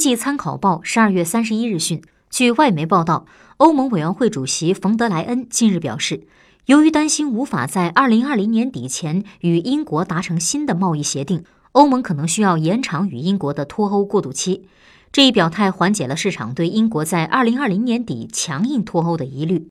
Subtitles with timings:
[0.00, 3.26] 济参考报十二月三十一日讯，据外媒报道，
[3.58, 6.22] 欧盟委员会主席冯德莱恩近日表示，
[6.64, 14.64] 由于担心无法在二零二零年底前与英国达成新的贸易协定，欧盟可能需要延长与英国的脱欧过渡期。
[15.12, 19.68] 这一表态缓解了市场对英国在二零二零年底强硬脱欧的疑虑。